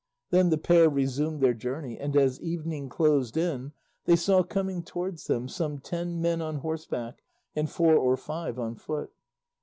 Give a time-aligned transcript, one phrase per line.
[0.31, 3.71] Then the pair resumed their journey, and as evening closed in
[4.05, 7.21] they saw coming towards them some ten men on horseback
[7.55, 9.11] and four or five on foot.